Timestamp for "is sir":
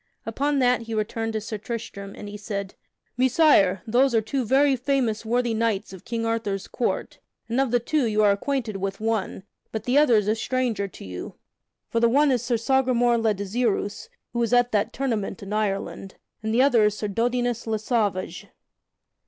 12.31-12.57, 16.85-17.07